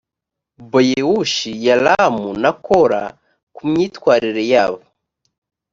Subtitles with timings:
[0.69, 3.01] boyewushi yalamu na kora
[3.55, 4.81] kumyitwarire yabo